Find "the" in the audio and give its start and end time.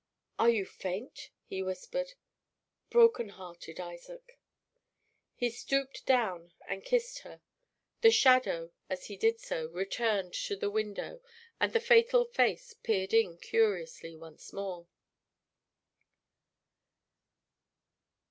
8.01-8.09, 10.55-10.71, 11.71-11.79